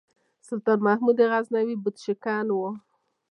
سلطان 0.47 0.79
محمود 0.87 1.17
غزنوي 1.31 1.75
بُت 1.83 1.95
شکن 2.03 2.47
و. 2.53 2.59